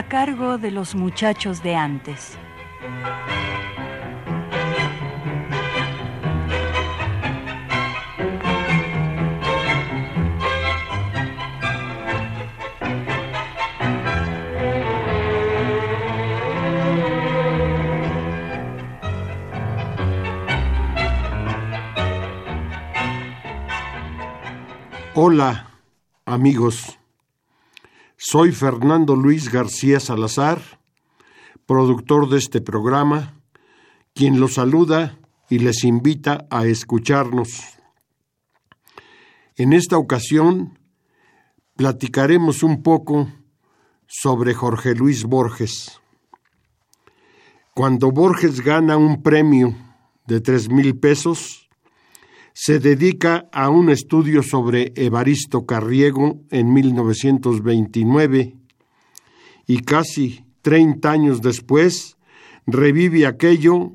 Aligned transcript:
A 0.00 0.08
cargo 0.08 0.56
de 0.56 0.70
los 0.70 0.94
muchachos 0.94 1.62
de 1.62 1.76
antes. 1.76 2.38
Hola, 25.14 25.66
amigos. 26.24 26.99
Soy 28.32 28.52
Fernando 28.52 29.16
Luis 29.16 29.50
García 29.50 29.98
Salazar, 29.98 30.62
productor 31.66 32.28
de 32.28 32.38
este 32.38 32.60
programa, 32.60 33.42
quien 34.14 34.38
los 34.38 34.54
saluda 34.54 35.18
y 35.48 35.58
les 35.58 35.82
invita 35.82 36.46
a 36.48 36.64
escucharnos. 36.64 37.48
En 39.56 39.72
esta 39.72 39.98
ocasión 39.98 40.78
platicaremos 41.74 42.62
un 42.62 42.84
poco 42.84 43.28
sobre 44.06 44.54
Jorge 44.54 44.94
Luis 44.94 45.24
Borges. 45.24 46.00
Cuando 47.74 48.12
Borges 48.12 48.60
gana 48.60 48.96
un 48.96 49.24
premio 49.24 49.74
de 50.28 50.40
tres 50.40 50.70
mil 50.70 50.96
pesos, 51.00 51.68
se 52.62 52.78
dedica 52.78 53.48
a 53.52 53.70
un 53.70 53.88
estudio 53.88 54.42
sobre 54.42 54.92
Evaristo 54.94 55.64
Carriego 55.64 56.42
en 56.50 56.74
1929 56.74 58.54
y 59.66 59.78
casi 59.78 60.44
30 60.60 61.10
años 61.10 61.40
después 61.40 62.18
revive 62.66 63.26
aquello 63.26 63.92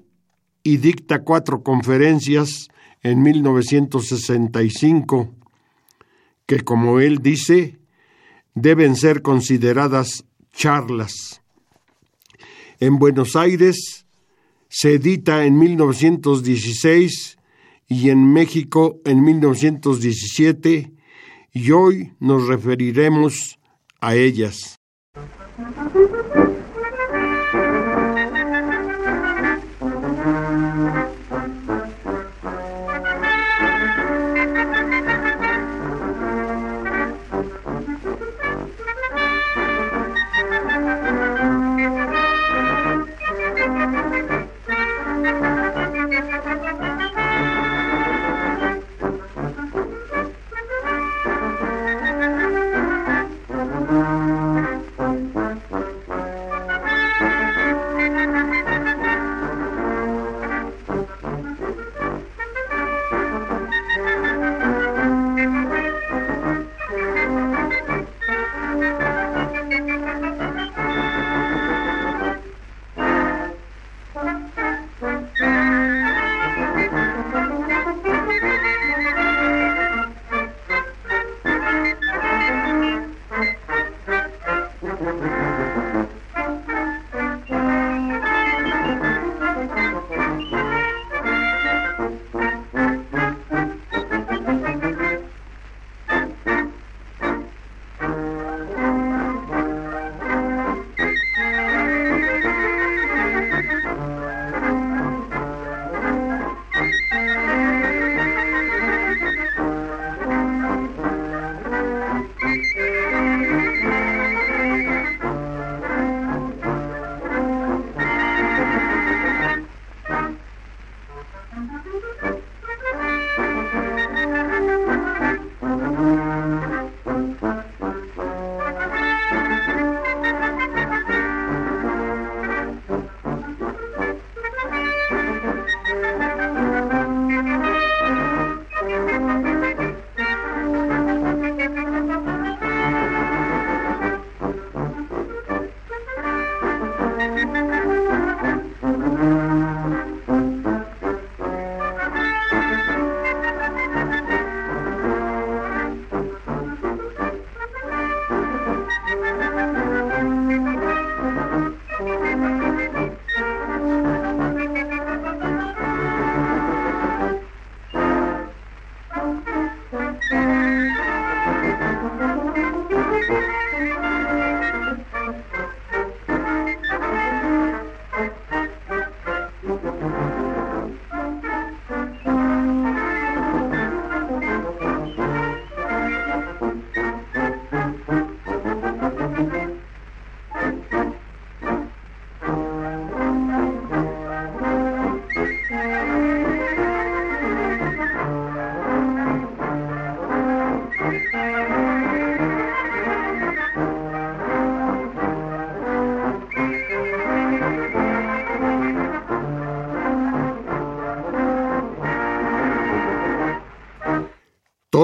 y 0.63 0.77
dicta 0.77 1.21
cuatro 1.21 1.61
conferencias 1.61 2.69
en 3.03 3.21
1965 3.21 5.29
que, 6.47 6.61
como 6.61 6.99
él 6.99 7.19
dice, 7.19 7.77
deben 8.55 8.95
ser 8.95 9.21
consideradas 9.21 10.25
charlas. 10.53 11.43
En 12.79 12.97
Buenos 12.97 13.35
Aires 13.35 14.07
se 14.69 14.95
edita 14.95 15.45
en 15.45 15.59
1916 15.59 17.35
y 17.87 18.09
en 18.09 18.31
México 18.31 19.01
en 19.05 19.23
1917 19.23 20.91
y 21.53 21.71
hoy 21.71 22.13
nos 22.19 22.47
referiremos 22.47 23.59
a 24.01 24.15
ellas. 24.15 24.77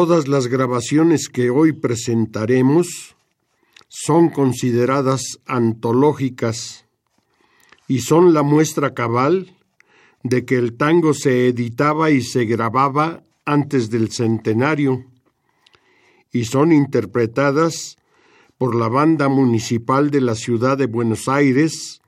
Todas 0.03 0.27
las 0.27 0.47
grabaciones 0.47 1.29
que 1.29 1.51
hoy 1.51 1.73
presentaremos 1.73 3.15
son 3.87 4.29
consideradas 4.29 5.21
antológicas 5.45 6.87
y 7.87 7.99
son 7.99 8.33
la 8.33 8.41
muestra 8.41 8.95
cabal 8.95 9.55
de 10.23 10.43
que 10.43 10.55
el 10.55 10.75
tango 10.75 11.13
se 11.13 11.49
editaba 11.49 12.09
y 12.09 12.23
se 12.23 12.45
grababa 12.45 13.21
antes 13.45 13.91
del 13.91 14.11
centenario 14.11 15.05
y 16.33 16.45
son 16.45 16.71
interpretadas 16.71 17.99
por 18.57 18.73
la 18.73 18.87
banda 18.87 19.29
municipal 19.29 20.09
de 20.09 20.21
la 20.21 20.33
ciudad 20.33 20.79
de 20.79 20.87
Buenos 20.87 21.27
Aires 21.27 22.01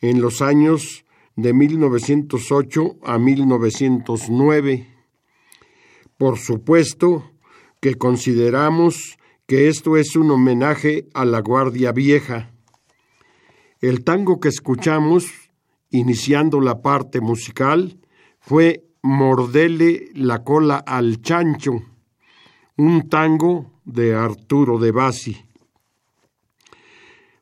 en 0.00 0.22
los 0.22 0.40
años 0.40 1.04
de 1.36 1.52
1908 1.52 2.96
a 3.02 3.18
1909. 3.18 4.97
Por 6.18 6.38
supuesto 6.38 7.30
que 7.80 7.94
consideramos 7.94 9.16
que 9.46 9.68
esto 9.68 9.96
es 9.96 10.16
un 10.16 10.32
homenaje 10.32 11.06
a 11.14 11.24
la 11.24 11.40
Guardia 11.40 11.92
Vieja. 11.92 12.50
El 13.80 14.02
tango 14.02 14.40
que 14.40 14.48
escuchamos, 14.48 15.30
iniciando 15.90 16.60
la 16.60 16.82
parte 16.82 17.20
musical, 17.20 18.00
fue 18.40 18.84
Mordele 19.00 20.08
la 20.14 20.42
cola 20.42 20.78
al 20.78 21.22
chancho, 21.22 21.84
un 22.76 23.08
tango 23.08 23.70
de 23.84 24.16
Arturo 24.16 24.78
de 24.78 24.90
Bassi. 24.90 25.36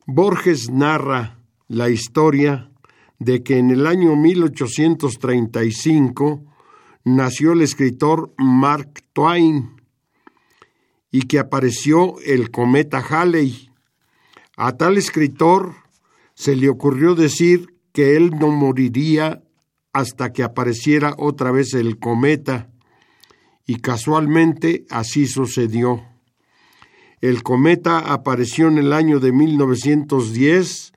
Borges 0.05 0.69
narra 0.69 1.39
la 1.67 1.89
historia 1.89 2.69
de 3.17 3.41
que 3.41 3.57
en 3.57 3.71
el 3.71 3.87
año 3.87 4.15
1835 4.15 6.43
nació 7.15 7.53
el 7.53 7.61
escritor 7.61 8.33
Mark 8.37 9.03
Twain 9.13 9.81
y 11.09 11.21
que 11.21 11.39
apareció 11.39 12.19
el 12.25 12.51
cometa 12.51 12.99
Halley. 12.99 13.71
A 14.57 14.75
tal 14.75 14.97
escritor 14.97 15.75
se 16.33 16.55
le 16.55 16.69
ocurrió 16.69 17.15
decir 17.15 17.75
que 17.93 18.17
él 18.17 18.31
no 18.31 18.49
moriría 18.49 19.41
hasta 19.93 20.33
que 20.33 20.43
apareciera 20.43 21.15
otra 21.17 21.51
vez 21.51 21.73
el 21.73 21.97
cometa, 21.97 22.69
y 23.65 23.77
casualmente 23.77 24.85
así 24.89 25.27
sucedió. 25.27 26.03
El 27.21 27.41
cometa 27.41 27.99
apareció 27.99 28.67
en 28.67 28.77
el 28.77 28.93
año 28.93 29.19
de 29.19 29.31
1910 29.31 30.93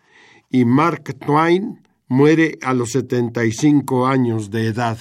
y 0.50 0.64
Mark 0.64 1.16
Twain 1.24 1.80
muere 2.08 2.58
a 2.62 2.74
los 2.74 2.90
75 2.90 4.06
años 4.06 4.50
de 4.50 4.66
edad. 4.66 4.98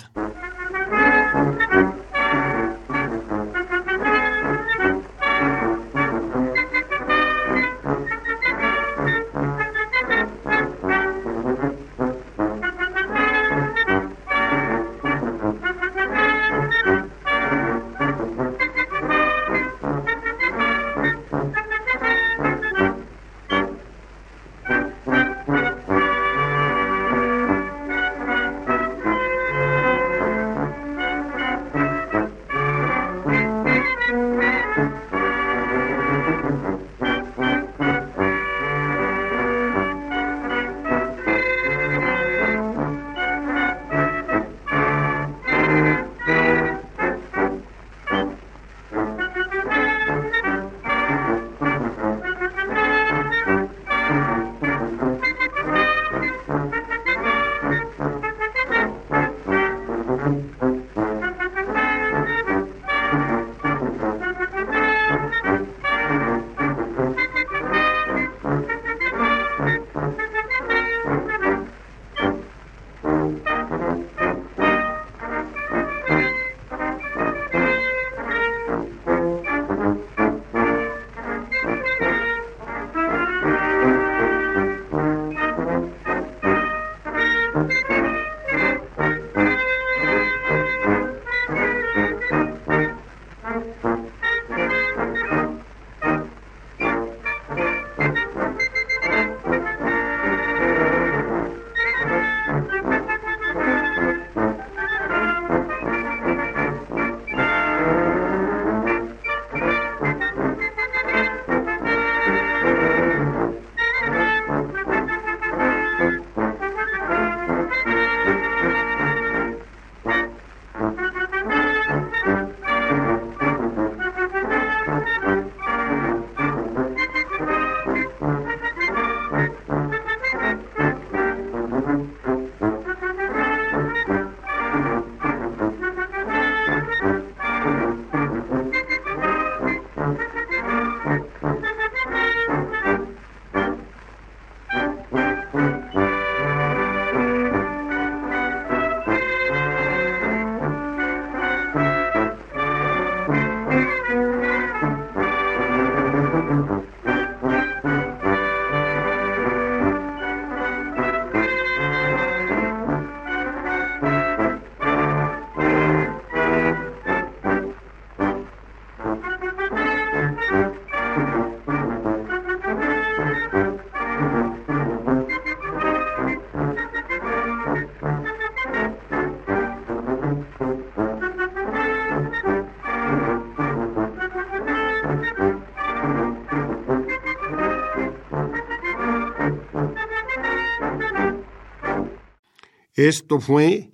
Esto 192.99 193.39
fue 193.39 193.93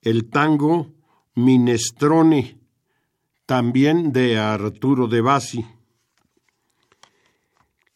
el 0.00 0.30
tango 0.30 0.94
Minestrone, 1.34 2.58
también 3.44 4.10
de 4.10 4.38
Arturo 4.38 5.06
de 5.06 5.20
Bassi. 5.20 5.66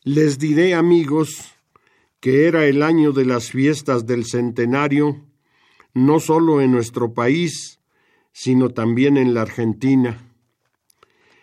Les 0.03 0.39
diré, 0.39 0.75
amigos, 0.75 1.55
que 2.21 2.47
era 2.49 2.67
el 2.67 2.83
año 2.83 3.13
de 3.13 3.25
las 3.25 3.51
fiestas 3.51 4.05
del 4.05 4.27
centenario, 4.27 5.25
no 5.95 6.21
solo 6.21 6.61
en 6.61 6.71
nuestro 6.71 7.15
país, 7.15 7.81
sino 8.33 8.69
también 8.69 9.17
en 9.17 9.33
la 9.33 9.41
Argentina. 9.41 10.21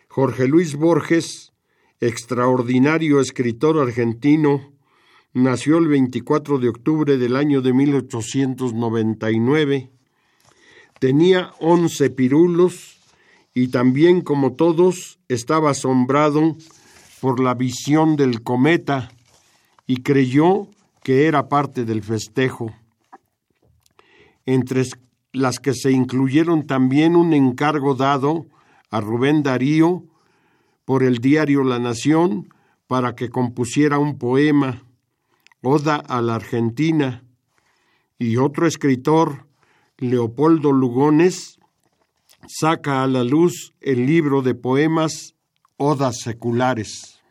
Jorge 0.08 0.48
Luis 0.48 0.76
Borges, 0.76 1.52
extraordinario 2.00 3.22
escritor 3.22 3.80
argentino, 3.80 4.72
nació 5.34 5.78
el 5.78 5.88
24 5.88 6.60
de 6.60 6.70
octubre 6.70 7.18
del 7.18 7.36
año 7.36 7.62
de 7.62 7.74
1899. 7.74 9.90
Tenía 11.00 11.52
once 11.60 12.10
pirulos 12.10 12.98
y 13.54 13.70
también, 13.70 14.22
como 14.22 14.54
todos, 14.54 15.20
estaba 15.28 15.72
asombrado 15.72 16.56
por 17.22 17.40
la 17.40 17.54
visión 17.54 18.16
del 18.16 18.44
cometa 18.44 19.12
y 19.86 19.98
creyó 19.98 20.68
que 21.04 21.28
era 21.28 21.50
parte 21.50 21.86
del 21.86 22.04
festejo. 22.04 22.74
Entre 24.46 24.84
las 25.34 25.60
que 25.60 25.74
se 25.74 25.92
incluyeron 25.92 26.66
también 26.66 27.16
un 27.16 27.34
encargo 27.34 27.96
dado 27.96 28.48
a 28.90 29.02
Rubén 29.02 29.44
Darío 29.44 30.04
por 30.86 31.04
el 31.04 31.20
diario 31.20 31.64
La 31.64 31.80
Nación 31.80 32.54
para 32.88 33.16
que 33.16 33.30
compusiera 33.30 34.00
un 34.00 34.18
poema, 34.18 34.84
Oda 35.62 35.98
a 35.98 36.22
la 36.22 36.36
Argentina, 36.36 37.24
y 38.18 38.38
otro 38.38 38.68
escritor, 38.68 39.46
Leopoldo 39.98 40.72
Lugones, 40.72 41.60
saca 42.48 43.04
a 43.04 43.08
la 43.08 43.24
luz 43.24 43.74
el 43.82 44.06
libro 44.06 44.42
de 44.42 44.56
poemas 44.56 45.36
Odas 45.78 46.20
Seculares. 46.22 47.22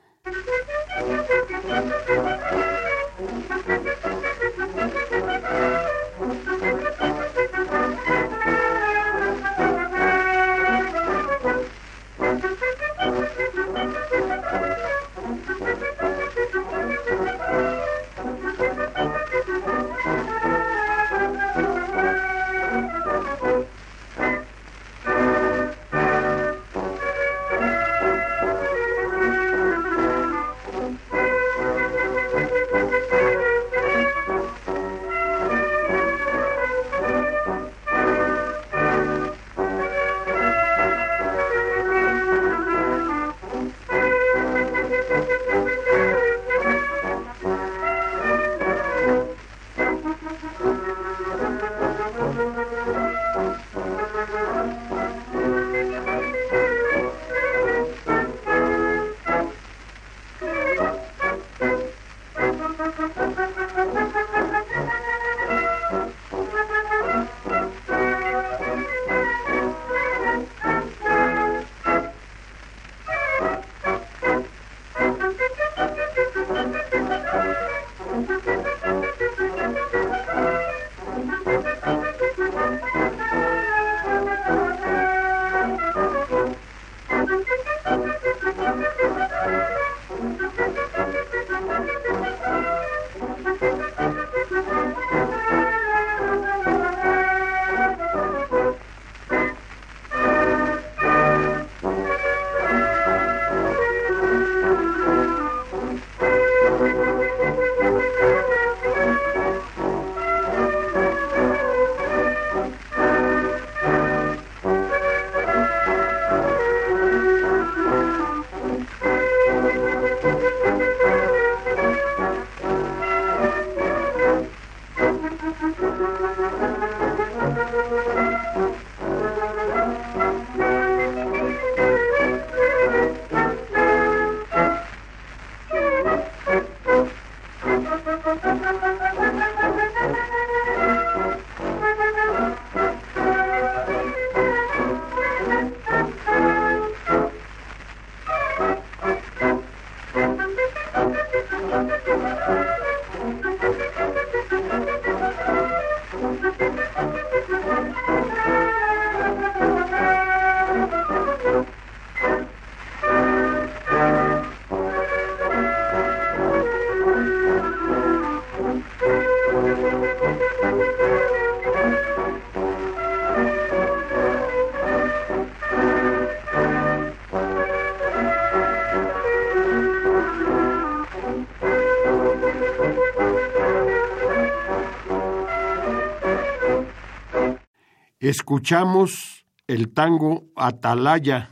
Escuchamos 188.29 189.47
el 189.67 189.93
tango 189.93 190.45
Atalaya 190.57 191.51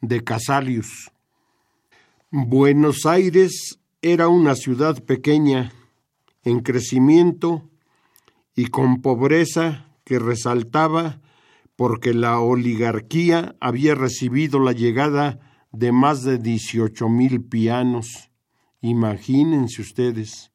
de 0.00 0.22
Casalius. 0.22 1.10
Buenos 2.30 3.06
Aires 3.06 3.78
era 4.02 4.28
una 4.28 4.54
ciudad 4.54 5.02
pequeña, 5.04 5.72
en 6.42 6.60
crecimiento 6.60 7.68
y 8.54 8.66
con 8.66 9.00
pobreza 9.02 9.86
que 10.04 10.18
resaltaba 10.18 11.20
porque 11.76 12.14
la 12.14 12.40
oligarquía 12.40 13.56
había 13.60 13.94
recibido 13.94 14.60
la 14.60 14.72
llegada 14.72 15.38
de 15.72 15.92
más 15.92 16.24
de 16.24 16.38
18 16.38 17.08
mil 17.08 17.42
pianos. 17.42 18.30
Imagínense 18.80 19.80
ustedes. 19.80 20.52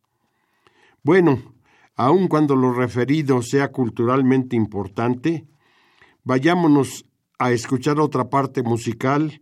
Bueno, 1.04 1.55
aun 1.96 2.28
cuando 2.28 2.56
lo 2.56 2.74
referido 2.74 3.42
sea 3.42 3.72
culturalmente 3.72 4.56
importante, 4.56 5.48
vayámonos 6.24 7.06
a 7.40 7.52
escuchar 7.52 8.00
otra 8.00 8.30
parte 8.30 8.64
musical, 8.64 9.42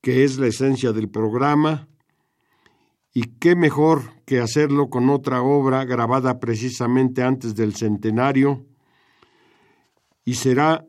que 0.00 0.24
es 0.24 0.38
la 0.38 0.46
esencia 0.46 0.92
del 0.92 1.08
programa, 1.08 1.88
y 3.12 3.22
qué 3.38 3.56
mejor 3.56 4.02
que 4.26 4.40
hacerlo 4.40 4.90
con 4.90 5.08
otra 5.08 5.42
obra 5.42 5.84
grabada 5.84 6.38
precisamente 6.38 7.22
antes 7.22 7.54
del 7.54 7.74
centenario, 7.74 8.66
y 10.24 10.34
será 10.34 10.84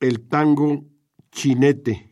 el 0.00 0.28
tango 0.28 0.84
Chinete. 1.32 2.08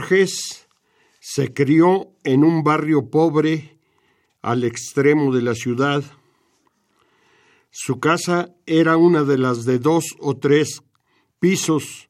Borges 0.00 0.66
se 1.20 1.52
crió 1.52 2.14
en 2.24 2.42
un 2.42 2.64
barrio 2.64 3.10
pobre 3.10 3.78
al 4.40 4.64
extremo 4.64 5.30
de 5.30 5.42
la 5.42 5.54
ciudad. 5.54 6.02
Su 7.70 8.00
casa 8.00 8.48
era 8.64 8.96
una 8.96 9.24
de 9.24 9.36
las 9.36 9.66
de 9.66 9.78
dos 9.78 10.16
o 10.18 10.38
tres 10.38 10.82
pisos 11.38 12.08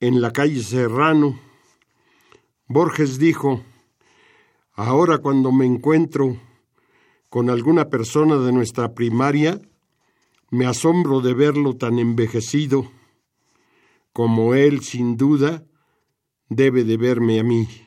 en 0.00 0.22
la 0.22 0.32
calle 0.32 0.62
Serrano. 0.62 1.38
Borges 2.68 3.18
dijo, 3.18 3.62
ahora 4.72 5.18
cuando 5.18 5.52
me 5.52 5.66
encuentro 5.66 6.40
con 7.28 7.50
alguna 7.50 7.90
persona 7.90 8.38
de 8.38 8.52
nuestra 8.52 8.94
primaria, 8.94 9.60
me 10.50 10.64
asombro 10.64 11.20
de 11.20 11.34
verlo 11.34 11.76
tan 11.76 11.98
envejecido 11.98 12.90
como 14.14 14.54
él 14.54 14.80
sin 14.80 15.18
duda 15.18 15.62
debe 16.48 16.84
de 16.84 16.96
verme 16.96 17.40
a 17.40 17.44
mí. 17.44 17.85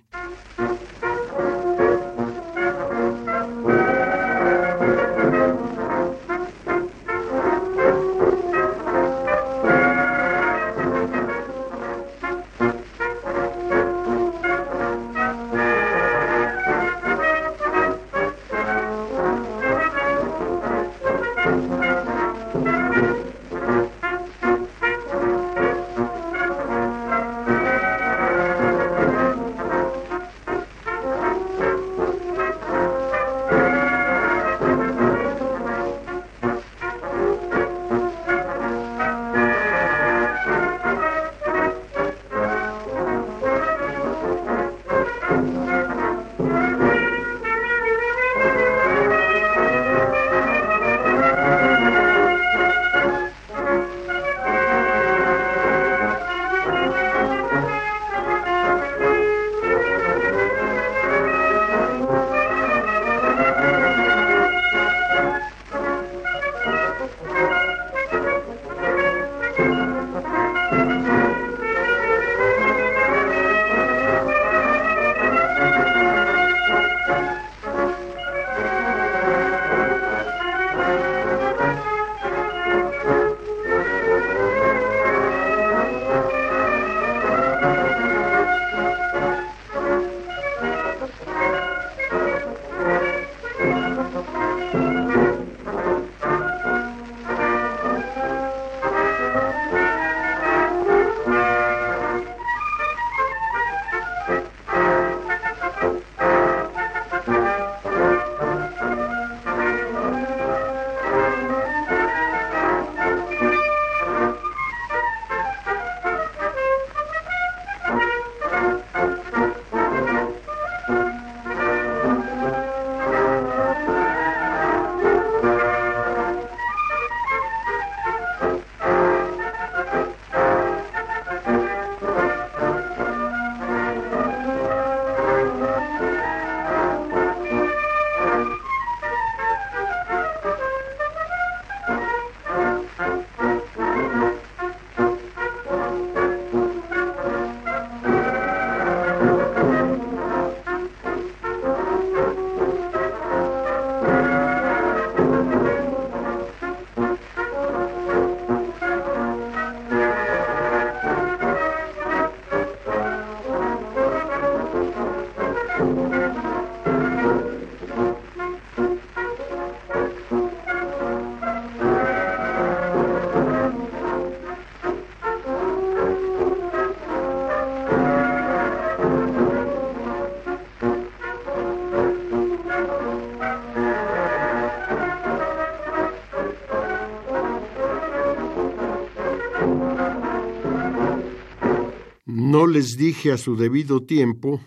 Les 192.79 192.95
dije 192.95 193.33
a 193.33 193.37
su 193.37 193.57
debido 193.57 194.03
tiempo 194.03 194.61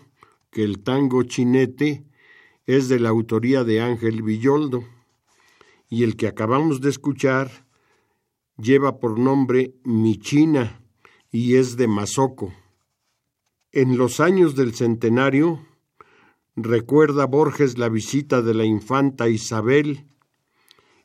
que 0.51 0.63
el 0.63 0.83
tango 0.83 1.23
chinete 1.23 2.05
es 2.67 2.87
de 2.87 2.99
la 2.99 3.09
autoría 3.09 3.63
de 3.63 3.81
Ángel 3.81 4.21
Villoldo 4.21 4.83
y 5.89 6.03
el 6.03 6.15
que 6.15 6.27
acabamos 6.27 6.79
de 6.79 6.91
escuchar 6.91 7.65
lleva 8.55 8.99
por 8.99 9.17
nombre 9.17 9.73
Mi 9.83 10.19
China 10.19 10.79
y 11.31 11.55
es 11.55 11.75
de 11.75 11.87
Mazoco. 11.87 12.53
En 13.71 13.97
los 13.97 14.19
años 14.19 14.53
del 14.55 14.75
centenario, 14.75 15.65
recuerda 16.55 17.25
Borges 17.25 17.79
la 17.79 17.89
visita 17.89 18.43
de 18.43 18.53
la 18.53 18.65
infanta 18.65 19.27
Isabel 19.27 20.05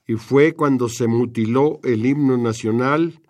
y 0.07 0.17
fue 0.17 0.53
cuando 0.53 0.91
se 0.91 1.07
mutiló 1.07 1.81
el 1.85 2.05
himno 2.05 2.37
nacional, 2.37 3.23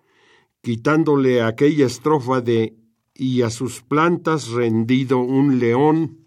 quitándole 0.61 1.41
aquella 1.41 1.85
estrofa 1.85 2.41
de 2.41 2.78
y 3.19 3.41
a 3.41 3.49
sus 3.49 3.81
plantas 3.81 4.47
rendido 4.47 5.17
un 5.17 5.59
león, 5.59 6.19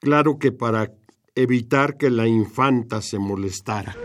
claro 0.00 0.38
que 0.38 0.52
para 0.52 0.92
evitar 1.34 1.96
que 1.96 2.10
la 2.10 2.28
infanta 2.28 3.02
se 3.02 3.18
molestara. 3.18 3.96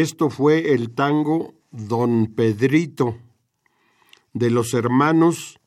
Esto 0.00 0.30
fue 0.30 0.72
el 0.72 0.94
tango 0.94 1.52
Don 1.70 2.32
Pedrito 2.34 3.18
de 4.32 4.48
los 4.48 4.72
hermanos 4.72 5.60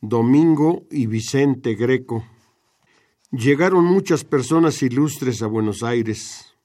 Domingo 0.00 0.86
y 0.90 1.06
Vicente 1.06 1.74
Greco. 1.74 2.24
Llegaron 3.30 3.84
muchas 3.84 4.24
personas 4.24 4.82
ilustres 4.82 5.42
a 5.42 5.48
Buenos 5.48 5.82
Aires. 5.82 6.56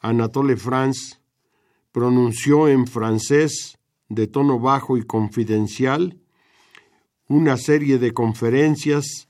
Anatole 0.00 0.56
France 0.56 1.18
pronunció 1.92 2.68
en 2.68 2.86
francés 2.86 3.76
de 4.08 4.26
tono 4.26 4.58
bajo 4.58 4.96
y 4.96 5.02
confidencial 5.02 6.22
una 7.28 7.58
serie 7.58 7.98
de 7.98 8.14
conferencias 8.14 9.28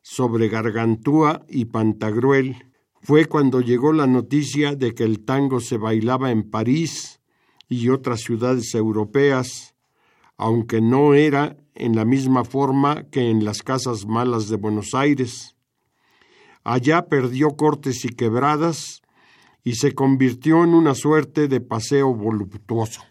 sobre 0.00 0.48
Gargantúa 0.48 1.44
y 1.48 1.64
Pantagruel. 1.64 2.71
Fue 3.04 3.24
cuando 3.24 3.60
llegó 3.60 3.92
la 3.92 4.06
noticia 4.06 4.76
de 4.76 4.94
que 4.94 5.02
el 5.02 5.24
tango 5.24 5.58
se 5.58 5.76
bailaba 5.76 6.30
en 6.30 6.48
París 6.48 7.20
y 7.68 7.88
otras 7.88 8.20
ciudades 8.20 8.72
europeas, 8.76 9.74
aunque 10.36 10.80
no 10.80 11.12
era 11.12 11.56
en 11.74 11.96
la 11.96 12.04
misma 12.04 12.44
forma 12.44 13.10
que 13.10 13.28
en 13.28 13.44
las 13.44 13.62
casas 13.62 14.06
malas 14.06 14.48
de 14.48 14.56
Buenos 14.56 14.94
Aires. 14.94 15.56
Allá 16.62 17.06
perdió 17.06 17.56
cortes 17.56 18.04
y 18.04 18.10
quebradas 18.10 19.02
y 19.64 19.74
se 19.74 19.96
convirtió 19.96 20.62
en 20.62 20.70
una 20.70 20.94
suerte 20.94 21.48
de 21.48 21.60
paseo 21.60 22.14
voluptuoso. 22.14 23.02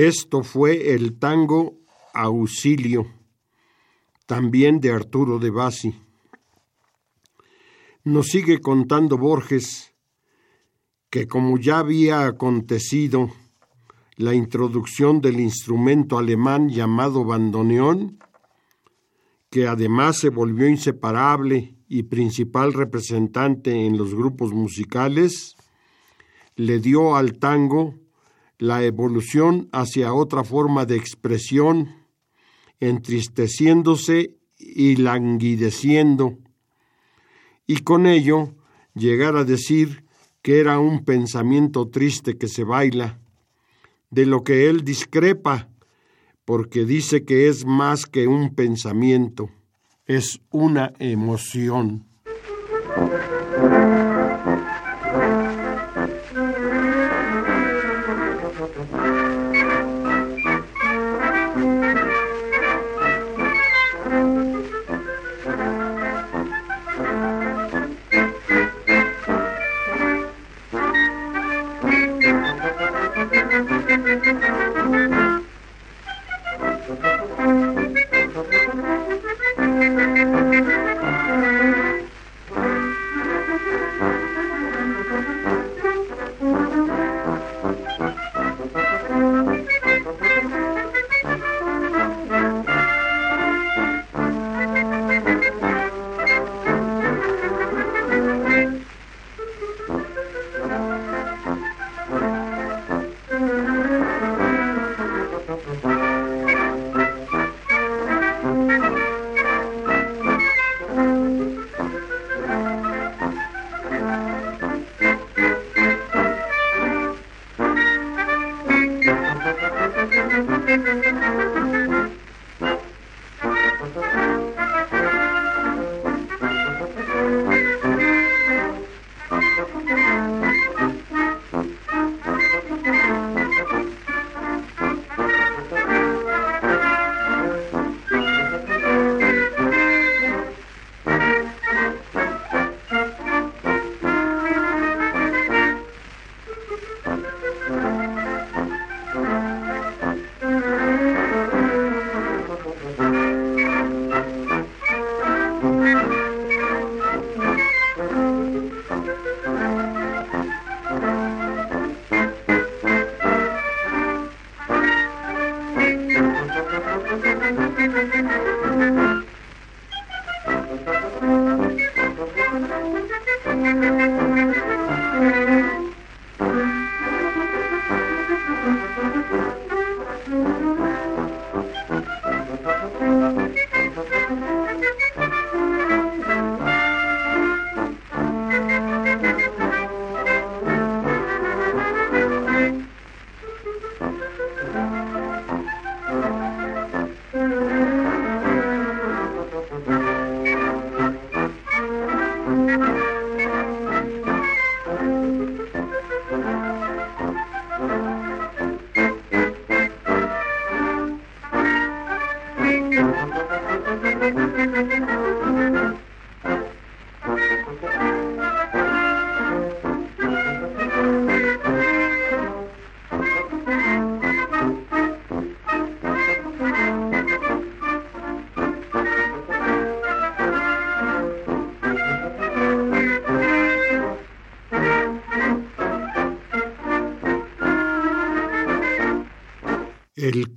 Esto 0.00 0.42
fue 0.42 0.94
el 0.94 1.18
tango 1.18 1.74
Auxilio, 2.14 3.06
también 4.24 4.80
de 4.80 4.92
Arturo 4.92 5.38
de 5.38 5.50
Bassi. 5.50 5.94
Nos 8.04 8.28
sigue 8.28 8.62
contando 8.62 9.18
Borges 9.18 9.92
que 11.10 11.26
como 11.26 11.58
ya 11.58 11.80
había 11.80 12.24
acontecido 12.24 13.28
la 14.16 14.32
introducción 14.32 15.20
del 15.20 15.38
instrumento 15.38 16.16
alemán 16.16 16.70
llamado 16.70 17.26
bandoneón, 17.26 18.20
que 19.50 19.66
además 19.66 20.16
se 20.16 20.30
volvió 20.30 20.66
inseparable 20.66 21.76
y 21.88 22.04
principal 22.04 22.72
representante 22.72 23.84
en 23.84 23.98
los 23.98 24.14
grupos 24.14 24.54
musicales, 24.54 25.56
le 26.56 26.78
dio 26.78 27.16
al 27.16 27.38
tango 27.38 28.00
la 28.60 28.84
evolución 28.84 29.70
hacia 29.72 30.12
otra 30.12 30.44
forma 30.44 30.84
de 30.84 30.96
expresión, 30.96 31.94
entristeciéndose 32.78 34.36
y 34.58 34.96
languideciendo, 34.96 36.38
y 37.66 37.78
con 37.78 38.06
ello 38.06 38.54
llegar 38.94 39.36
a 39.36 39.44
decir 39.44 40.04
que 40.42 40.60
era 40.60 40.78
un 40.78 41.06
pensamiento 41.06 41.88
triste 41.88 42.36
que 42.36 42.48
se 42.48 42.64
baila, 42.64 43.18
de 44.10 44.26
lo 44.26 44.44
que 44.44 44.68
él 44.68 44.84
discrepa, 44.84 45.70
porque 46.44 46.84
dice 46.84 47.24
que 47.24 47.48
es 47.48 47.64
más 47.64 48.04
que 48.04 48.26
un 48.26 48.54
pensamiento, 48.54 49.48
es 50.04 50.38
una 50.50 50.92
emoción. 50.98 52.09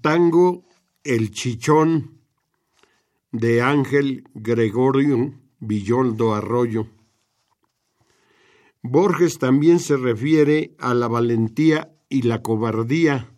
Tango 0.03 0.65
El 1.05 1.31
Chichón 1.31 2.19
de 3.31 3.61
Ángel 3.61 4.27
Gregorio 4.33 5.33
Villoldo 5.61 6.35
Arroyo. 6.35 6.87
Borges 8.81 9.39
también 9.39 9.79
se 9.79 9.95
refiere 9.95 10.75
a 10.77 10.93
la 10.93 11.07
valentía 11.07 11.95
y 12.09 12.23
la 12.23 12.41
cobardía, 12.41 13.31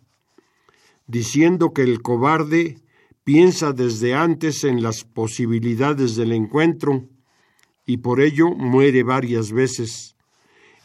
diciendo 1.06 1.72
que 1.72 1.82
el 1.82 2.02
cobarde 2.02 2.80
piensa 3.22 3.72
desde 3.72 4.14
antes 4.14 4.64
en 4.64 4.82
las 4.82 5.04
posibilidades 5.04 6.16
del 6.16 6.32
encuentro 6.32 7.08
y 7.86 7.98
por 7.98 8.20
ello 8.20 8.50
muere 8.50 9.04
varias 9.04 9.52
veces, 9.52 10.16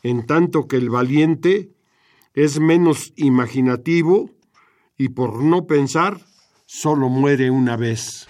en 0.04 0.28
tanto 0.28 0.67
que 0.67 0.76
el 0.76 0.91
valiente 0.91 1.72
es 2.36 2.60
menos 2.60 3.13
imaginativo 3.15 4.30
y 5.02 5.10
por 5.10 5.42
no 5.42 5.66
pensar 5.66 6.20
solo 6.68 7.10
muere 7.10 7.50
una 7.50 7.76
vez. 7.76 8.28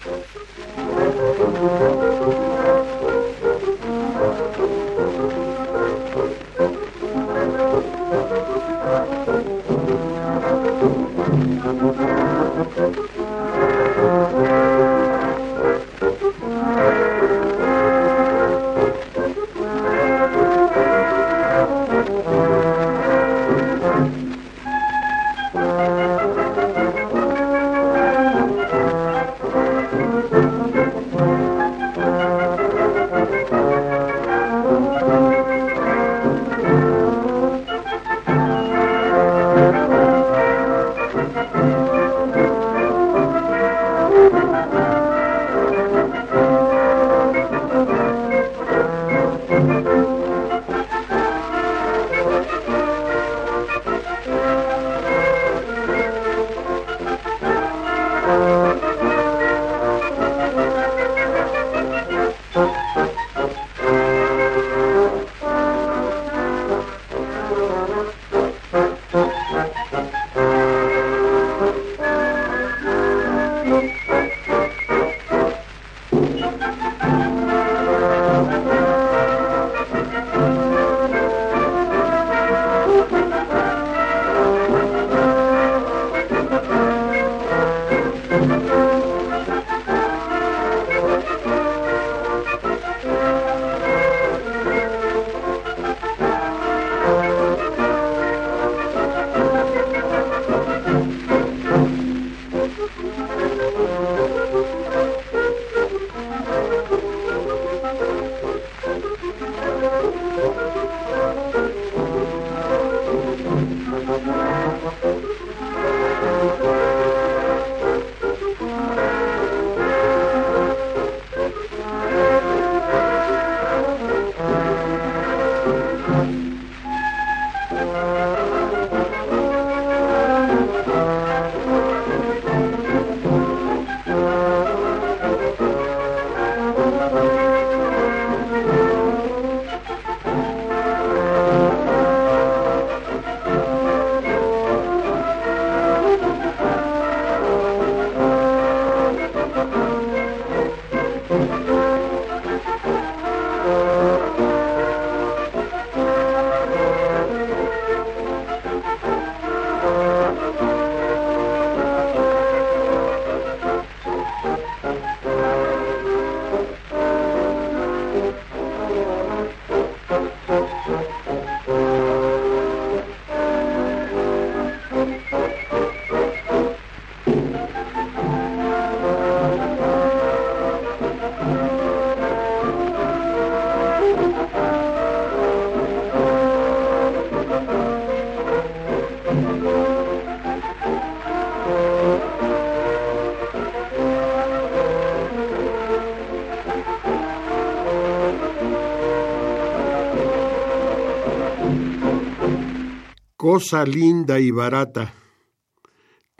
Cosa 203.52 203.84
linda 203.84 204.40
y 204.40 204.50
barata. 204.50 205.12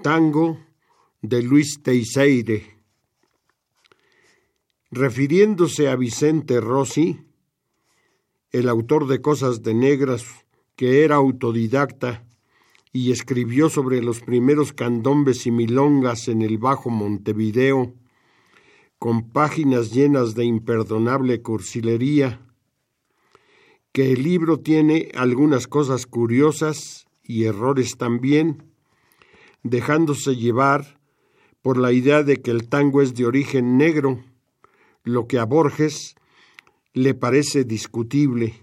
Tango 0.02 0.58
de 1.20 1.42
Luis 1.42 1.82
Teixeire. 1.82 2.78
Refiriéndose 4.90 5.90
a 5.90 5.96
Vicente 5.96 6.58
Rossi, 6.58 7.20
el 8.50 8.66
autor 8.66 9.08
de 9.08 9.20
Cosas 9.20 9.62
de 9.62 9.74
Negras, 9.74 10.24
que 10.74 11.04
era 11.04 11.16
autodidacta 11.16 12.24
y 12.94 13.12
escribió 13.12 13.68
sobre 13.68 14.00
los 14.00 14.20
primeros 14.20 14.72
candombes 14.72 15.46
y 15.46 15.50
milongas 15.50 16.28
en 16.28 16.40
el 16.40 16.56
Bajo 16.56 16.88
Montevideo, 16.88 17.92
con 18.98 19.28
páginas 19.28 19.92
llenas 19.92 20.34
de 20.34 20.46
imperdonable 20.46 21.42
cursilería, 21.42 22.40
que 23.92 24.12
el 24.12 24.22
libro 24.22 24.58
tiene 24.58 25.10
algunas 25.14 25.66
cosas 25.66 26.06
curiosas 26.06 27.06
y 27.22 27.44
errores 27.44 27.96
también, 27.98 28.64
dejándose 29.62 30.34
llevar 30.34 30.98
por 31.60 31.76
la 31.76 31.92
idea 31.92 32.22
de 32.22 32.40
que 32.40 32.50
el 32.50 32.68
tango 32.68 33.02
es 33.02 33.14
de 33.14 33.26
origen 33.26 33.76
negro, 33.76 34.24
lo 35.04 35.26
que 35.26 35.38
a 35.38 35.44
Borges 35.44 36.16
le 36.94 37.14
parece 37.14 37.64
discutible. 37.64 38.54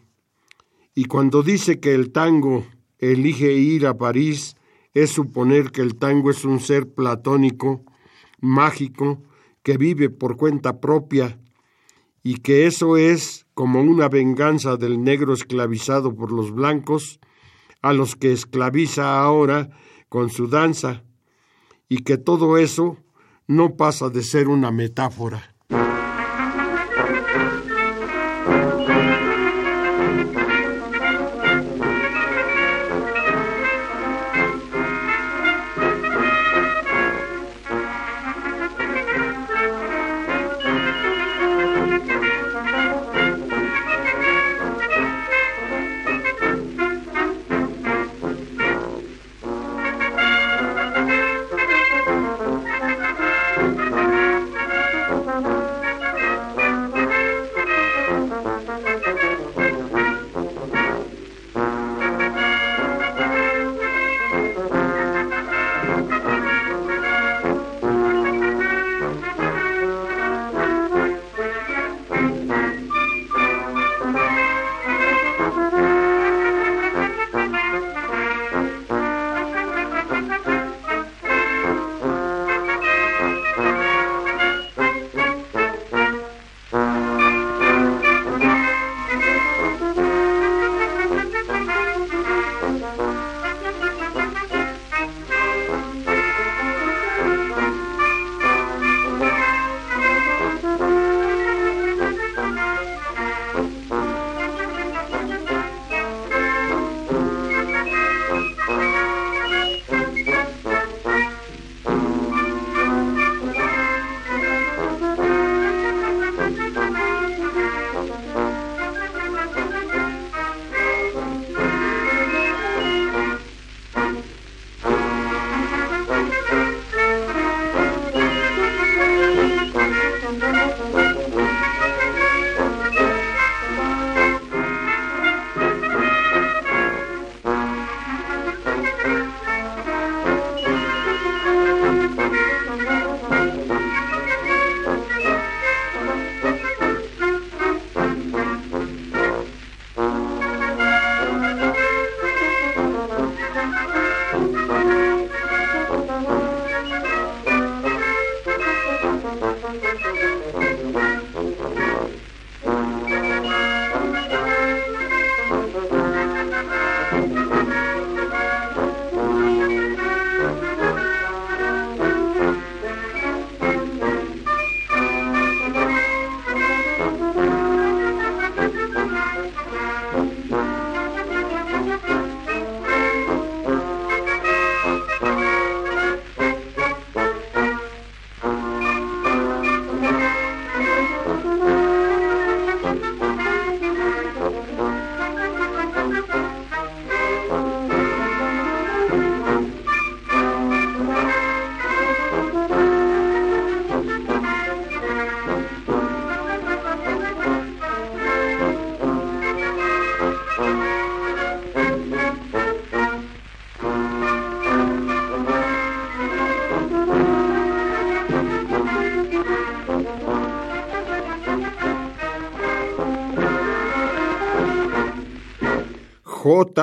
Y 0.96 1.06
cuando 1.06 1.44
dice 1.44 1.80
que 1.80 1.94
el 1.94 2.12
tango 2.12 2.66
elige 2.98 3.54
ir 3.54 3.86
a 3.86 3.98
París, 3.98 4.56
es 4.94 5.12
suponer 5.12 5.72
que 5.72 5.82
el 5.82 5.96
tango 5.96 6.32
es 6.32 6.44
un 6.44 6.60
ser 6.60 6.92
platónico, 6.92 7.86
mágico, 8.42 9.22
que 9.62 9.78
vive 9.78 10.10
por 10.10 10.38
cuenta 10.38 10.82
propia 10.82 11.40
y 12.24 12.36
que 12.38 12.66
eso 12.66 12.98
es 12.98 13.46
como 13.54 13.82
una 13.82 14.10
venganza 14.10 14.78
del 14.78 15.04
negro 15.04 15.34
esclavizado 15.34 16.16
por 16.16 16.32
los 16.32 16.52
blancos, 16.52 17.20
a 17.82 17.94
los 17.94 18.16
que 18.16 18.32
esclaviza 18.32 19.22
ahora 19.22 19.70
con 20.10 20.30
su 20.30 20.48
danza, 20.48 21.04
y 21.88 22.00
que 22.00 22.18
todo 22.18 22.58
eso 22.58 22.98
no 23.48 23.76
pasa 23.78 24.10
de 24.10 24.24
ser 24.24 24.48
una 24.48 24.72
metáfora. 24.72 25.56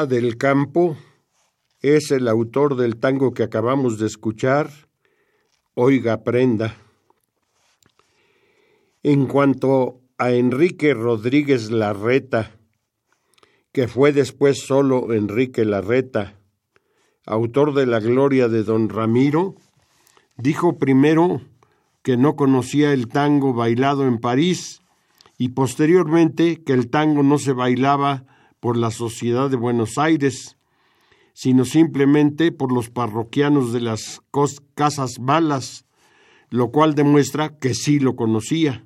Del 0.05 0.37
Campo 0.37 0.95
es 1.81 2.11
el 2.11 2.29
autor 2.29 2.77
del 2.77 2.99
tango 2.99 3.33
que 3.33 3.43
acabamos 3.43 3.99
de 3.99 4.07
escuchar, 4.07 4.69
Oiga 5.73 6.23
Prenda. 6.23 6.77
En 9.03 9.25
cuanto 9.25 10.03
a 10.19 10.33
Enrique 10.33 10.93
Rodríguez 10.93 11.71
Larreta, 11.71 12.51
que 13.73 13.89
fue 13.89 14.13
después 14.13 14.61
solo 14.61 15.15
Enrique 15.15 15.65
Larreta, 15.65 16.35
autor 17.25 17.73
de 17.73 17.87
La 17.87 18.01
Gloria 18.01 18.49
de 18.49 18.65
Don 18.65 18.91
Ramiro, 18.91 19.55
dijo 20.37 20.77
primero 20.77 21.41
que 22.03 22.19
no 22.19 22.37
conocía 22.37 22.93
el 22.93 23.09
tango 23.09 23.55
bailado 23.55 24.07
en 24.07 24.19
París 24.19 24.83
y 25.39 25.49
posteriormente 25.51 26.63
que 26.63 26.75
el 26.75 26.91
tango 26.91 27.23
no 27.23 27.39
se 27.39 27.53
bailaba 27.53 28.27
por 28.61 28.77
la 28.77 28.91
sociedad 28.91 29.51
de 29.51 29.57
Buenos 29.57 29.99
Aires, 29.99 30.57
sino 31.35 31.65
simplemente 31.65 32.53
por 32.53 32.73
los 32.73 32.89
parroquianos 32.89 33.73
de 33.73 33.81
las 33.83 34.23
casas 34.75 35.19
malas, 35.21 35.85
lo 36.49 36.71
cual 36.71 36.95
demuestra 36.95 37.59
que 37.59 37.75
sí 37.75 37.99
lo 37.99 38.17
conocía. 38.17 38.86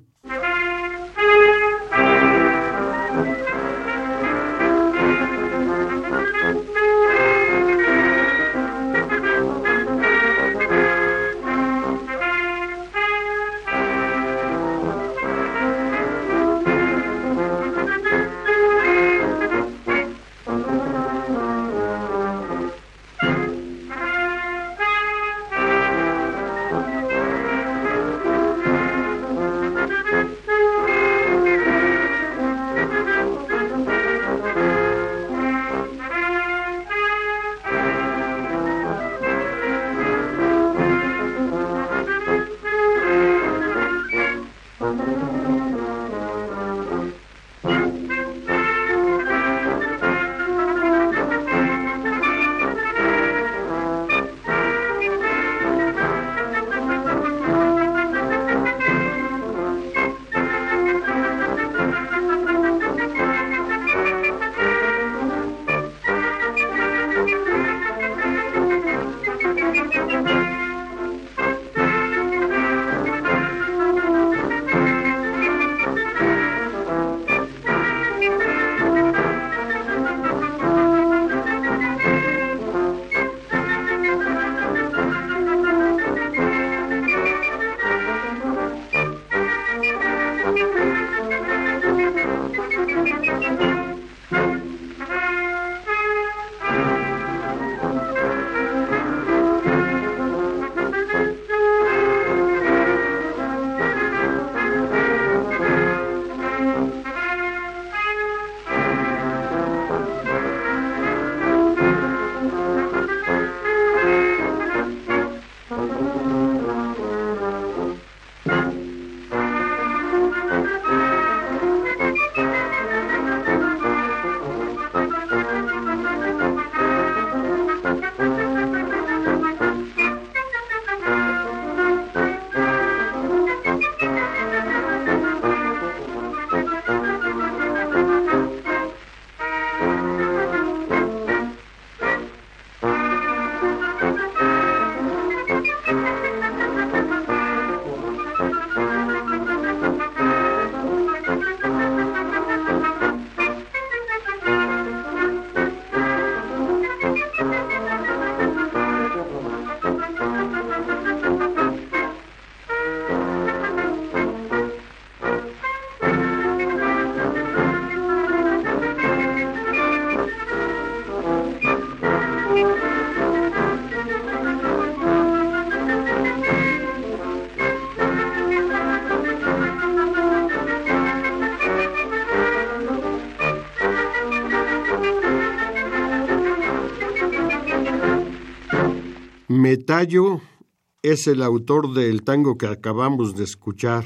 Es 191.03 191.27
el 191.27 191.43
autor 191.43 191.93
del 191.93 192.23
tango 192.23 192.57
que 192.57 192.65
acabamos 192.65 193.35
de 193.35 193.43
escuchar, 193.43 194.03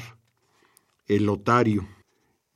El 1.07 1.29
Otario. 1.29 1.87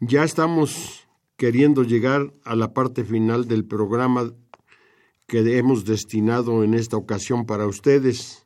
Ya 0.01 0.25
estamos 0.25 1.07
queriendo 1.37 1.83
llegar 1.83 2.33
a 2.43 2.57
la 2.57 2.73
parte 2.73 3.05
final 3.05 3.47
del 3.47 3.63
programa 3.63 4.33
que 5.25 5.57
hemos 5.57 5.85
destinado 5.85 6.65
en 6.65 6.73
esta 6.73 6.97
ocasión 6.97 7.45
para 7.45 7.65
ustedes 7.65 8.45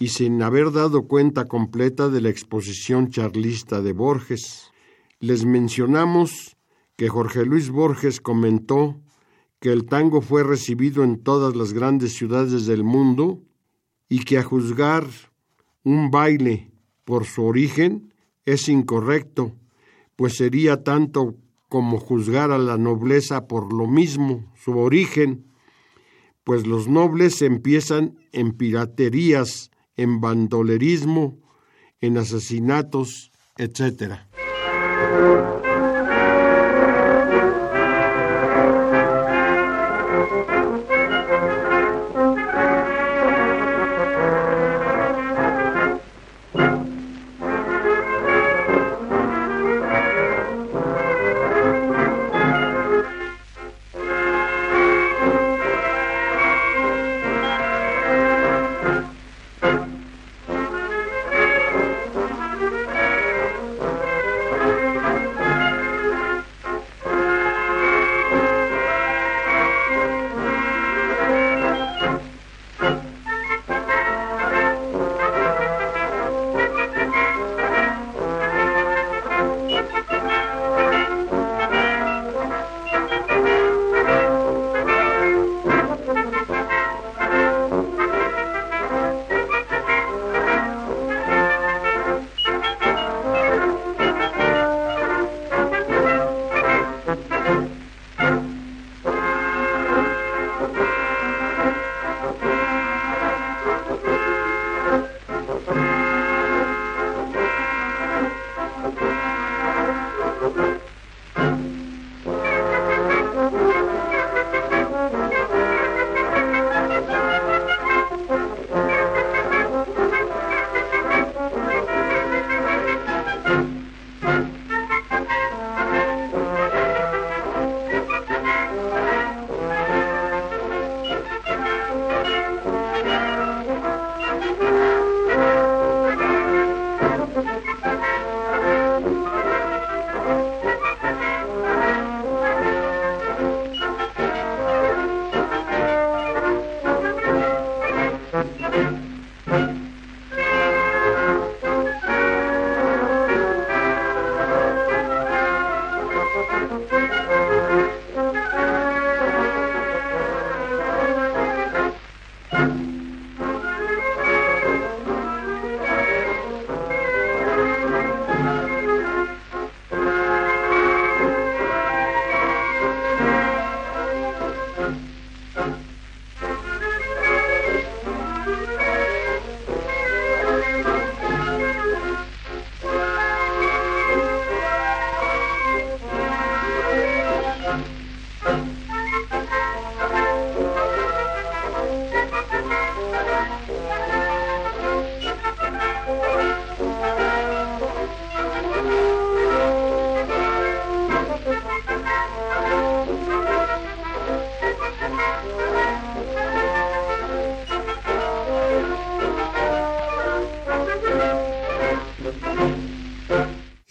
y 0.00 0.08
sin 0.08 0.42
haber 0.42 0.72
dado 0.72 1.06
cuenta 1.06 1.44
completa 1.44 2.08
de 2.08 2.22
la 2.22 2.30
exposición 2.30 3.10
charlista 3.10 3.82
de 3.82 3.92
Borges. 3.92 4.72
Les 5.20 5.44
mencionamos 5.44 6.56
que 6.96 7.08
Jorge 7.08 7.44
Luis 7.44 7.70
Borges 7.70 8.20
comentó 8.20 9.00
que 9.60 9.70
el 9.70 9.86
tango 9.86 10.22
fue 10.22 10.42
recibido 10.42 11.04
en 11.04 11.22
todas 11.22 11.54
las 11.54 11.72
grandes 11.72 12.14
ciudades 12.14 12.66
del 12.66 12.82
mundo 12.82 13.46
y 14.08 14.20
que 14.20 14.38
a 14.38 14.42
juzgar 14.42 15.06
un 15.84 16.10
baile 16.10 16.70
por 17.04 17.24
su 17.24 17.44
origen 17.44 18.12
es 18.44 18.68
incorrecto, 18.68 19.52
pues 20.16 20.36
sería 20.36 20.82
tanto 20.82 21.36
como 21.68 21.98
juzgar 21.98 22.52
a 22.52 22.58
la 22.58 22.78
nobleza 22.78 23.46
por 23.46 23.72
lo 23.72 23.86
mismo, 23.86 24.52
su 24.54 24.78
origen, 24.78 25.44
pues 26.44 26.66
los 26.66 26.88
nobles 26.88 27.42
empiezan 27.42 28.18
en 28.32 28.52
piraterías, 28.52 29.70
en 29.96 30.20
bandolerismo, 30.20 31.38
en 32.00 32.18
asesinatos, 32.18 33.32
etc. 33.58 34.20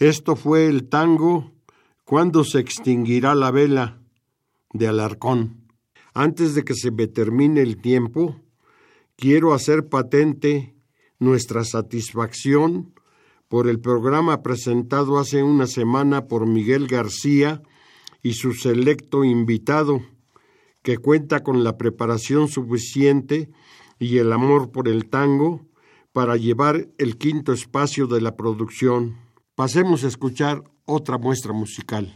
Esto 0.06 0.36
fue 0.36 0.68
el 0.68 0.88
tango 0.88 1.50
Cuando 2.04 2.44
se 2.44 2.60
extinguirá 2.60 3.34
la 3.34 3.50
vela 3.50 4.00
de 4.72 4.86
Alarcón. 4.86 5.66
Antes 6.14 6.54
de 6.54 6.62
que 6.62 6.74
se 6.74 6.92
me 6.92 7.08
termine 7.08 7.60
el 7.60 7.78
tiempo, 7.78 8.40
quiero 9.16 9.52
hacer 9.52 9.88
patente 9.88 10.76
nuestra 11.18 11.64
satisfacción 11.64 12.94
por 13.48 13.66
el 13.66 13.80
programa 13.80 14.44
presentado 14.44 15.18
hace 15.18 15.42
una 15.42 15.66
semana 15.66 16.28
por 16.28 16.46
Miguel 16.46 16.86
García 16.86 17.60
y 18.22 18.34
su 18.34 18.52
selecto 18.52 19.24
invitado, 19.24 20.02
que 20.82 20.98
cuenta 20.98 21.42
con 21.42 21.64
la 21.64 21.76
preparación 21.76 22.46
suficiente 22.46 23.50
y 23.98 24.18
el 24.18 24.32
amor 24.32 24.70
por 24.70 24.86
el 24.86 25.08
tango 25.08 25.66
para 26.12 26.36
llevar 26.36 26.90
el 26.96 27.18
quinto 27.18 27.52
espacio 27.52 28.06
de 28.06 28.20
la 28.20 28.36
producción. 28.36 29.25
Pasemos 29.56 30.04
a 30.04 30.08
escuchar 30.08 30.62
otra 30.84 31.16
muestra 31.16 31.54
musical. 31.54 32.12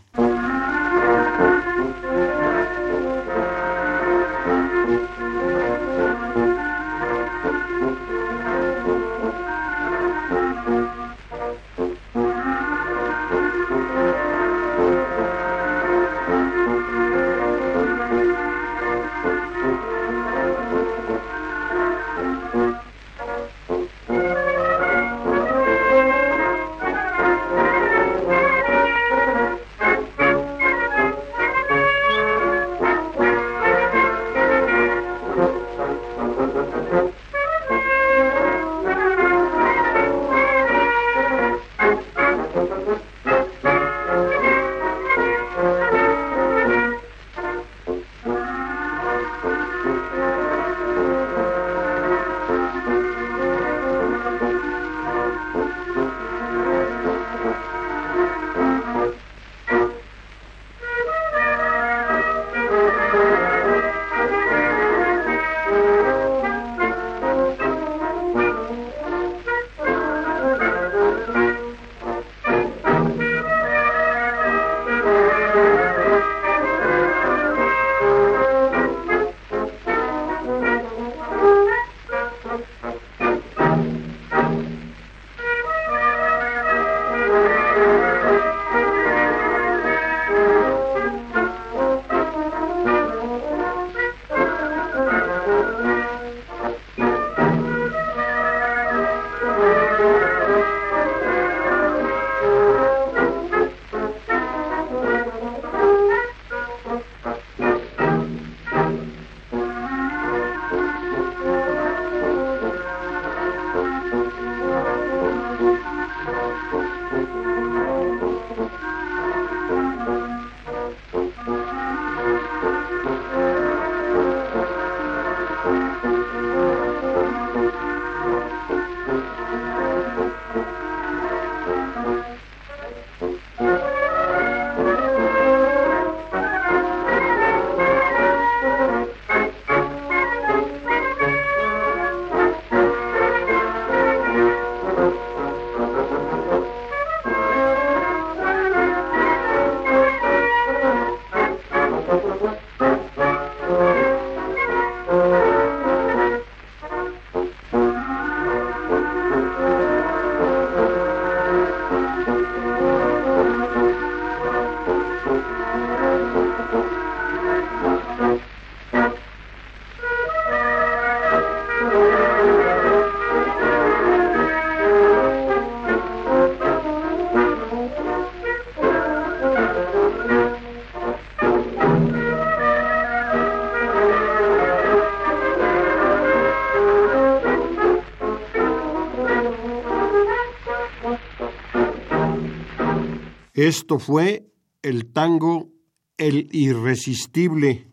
Esto 193.60 193.98
fue 193.98 194.50
el 194.80 195.12
tango 195.12 195.68
El 196.16 196.48
Irresistible 196.50 197.90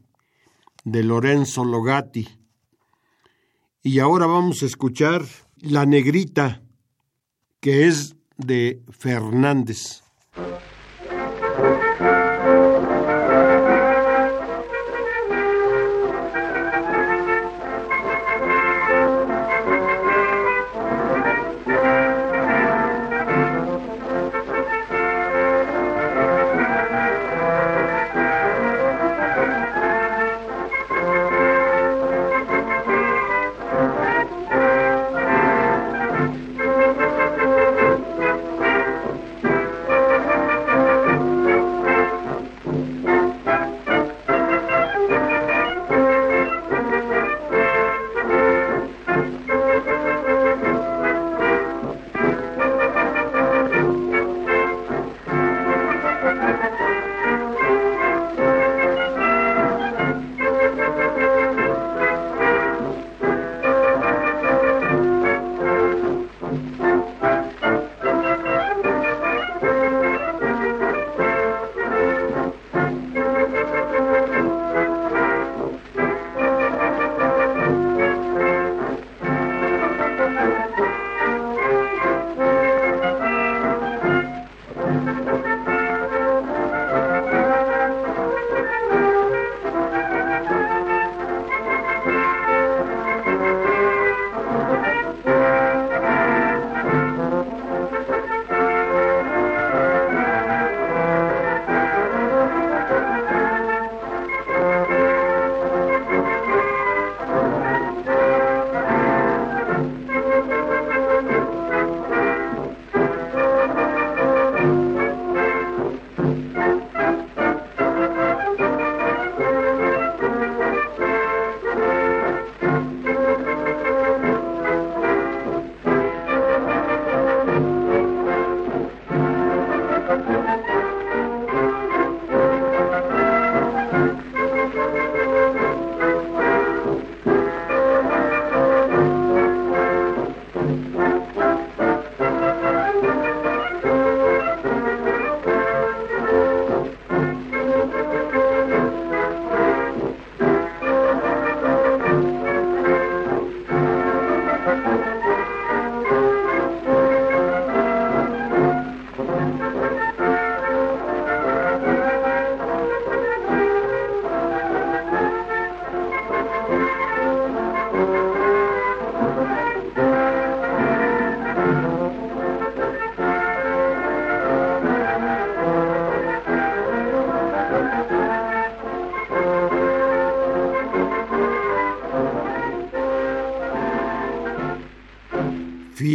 de 0.86 1.04
Lorenzo 1.04 1.66
Logati. 1.66 2.26
Y 3.84 4.00
ahora 4.00 4.28
vamos 4.28 4.64
a 4.64 4.66
escuchar 4.66 5.26
La 5.58 5.86
Negrita, 5.86 6.62
que 7.60 7.86
es 7.86 8.16
de 8.38 8.82
Fernández. 8.92 10.04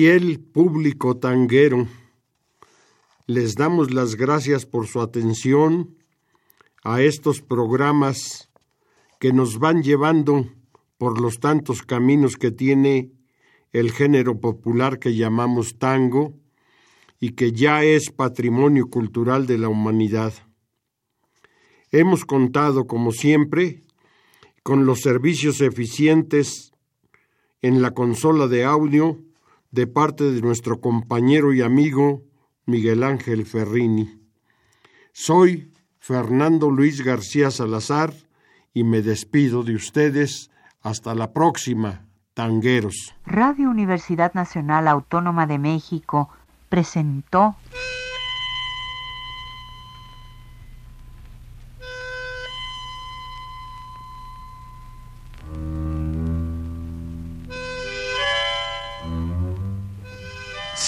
Fiel 0.02 0.40
público 0.40 1.16
tanguero, 1.16 1.86
les 3.28 3.54
damos 3.54 3.94
las 3.94 4.16
gracias 4.16 4.66
por 4.66 4.88
su 4.88 5.00
atención 5.00 5.96
a 6.82 7.02
estos 7.02 7.40
programas 7.40 8.50
que 9.20 9.32
nos 9.32 9.60
van 9.60 9.84
llevando 9.84 10.48
por 10.98 11.20
los 11.20 11.38
tantos 11.38 11.82
caminos 11.82 12.34
que 12.34 12.50
tiene 12.50 13.12
el 13.70 13.92
género 13.92 14.40
popular 14.40 14.98
que 14.98 15.14
llamamos 15.14 15.78
tango 15.78 16.34
y 17.20 17.34
que 17.34 17.52
ya 17.52 17.84
es 17.84 18.10
patrimonio 18.10 18.88
cultural 18.88 19.46
de 19.46 19.58
la 19.58 19.68
humanidad. 19.68 20.34
Hemos 21.92 22.24
contado, 22.24 22.88
como 22.88 23.12
siempre, 23.12 23.84
con 24.64 24.84
los 24.84 24.98
servicios 24.98 25.60
eficientes 25.60 26.72
en 27.60 27.82
la 27.82 27.92
consola 27.92 28.48
de 28.48 28.64
audio 28.64 29.20
de 29.72 29.86
parte 29.86 30.30
de 30.30 30.40
nuestro 30.40 30.80
compañero 30.80 31.52
y 31.52 31.62
amigo 31.62 32.22
Miguel 32.66 33.02
Ángel 33.02 33.44
Ferrini. 33.46 34.20
Soy 35.12 35.72
Fernando 35.98 36.70
Luis 36.70 37.02
García 37.02 37.50
Salazar 37.50 38.12
y 38.74 38.84
me 38.84 39.02
despido 39.02 39.62
de 39.62 39.74
ustedes 39.74 40.50
hasta 40.82 41.14
la 41.14 41.32
próxima, 41.32 42.06
tangueros. 42.34 43.14
Radio 43.24 43.70
Universidad 43.70 44.34
Nacional 44.34 44.88
Autónoma 44.88 45.46
de 45.46 45.58
México 45.58 46.28
presentó 46.68 47.56